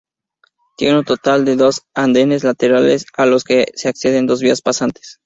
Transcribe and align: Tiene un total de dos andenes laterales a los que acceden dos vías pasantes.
Tiene 0.77 0.97
un 0.97 1.05
total 1.05 1.45
de 1.45 1.55
dos 1.55 1.83
andenes 1.93 2.43
laterales 2.43 3.05
a 3.17 3.27
los 3.27 3.43
que 3.43 3.71
acceden 3.85 4.25
dos 4.25 4.41
vías 4.41 4.63
pasantes. 4.63 5.19